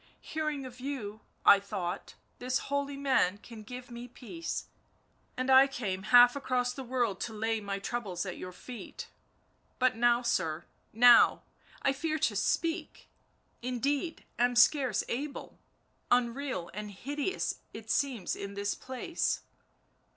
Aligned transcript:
hearing 0.19 0.65
of 0.65 0.79
you 0.79 1.19
I 1.45 1.59
thought, 1.59 2.15
this 2.39 2.57
holy 2.57 2.97
man 2.97 3.37
can 3.37 3.61
give 3.61 3.91
me 3.91 4.07
peace, 4.07 4.65
and 5.37 5.47
I 5.51 5.67
came 5.67 6.01
half 6.09 6.35
across 6.35 6.73
the 6.73 6.83
world 6.83 7.19
to 7.21 7.33
lay 7.33 7.61
my 7.61 7.77
troubles 7.77 8.25
at 8.25 8.35
your 8.39 8.51
feet; 8.51 9.09
but 9.77 9.95
now, 9.95 10.23
sir, 10.23 10.65
now— 10.91 11.43
I 11.83 11.93
fear 11.93 12.17
to 12.17 12.35
speak, 12.35 13.09
indeed, 13.61 14.25
am 14.39 14.55
scarce 14.55 15.03
able, 15.07 15.59
unreal 16.09 16.71
and 16.73 16.89
hideous 16.89 17.59
it 17.71 17.91
seems 17.91 18.35
in 18.35 18.55
this 18.55 18.73
place." 18.73 19.41